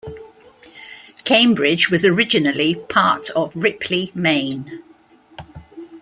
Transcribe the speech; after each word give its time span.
Cambridge 1.25 1.91
was 1.91 2.03
originally 2.03 2.73
part 2.73 3.29
of 3.35 3.55
Ripley, 3.55 4.11
Maine. 4.15 4.83